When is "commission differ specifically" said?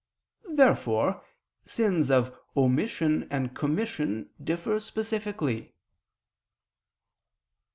3.55-5.75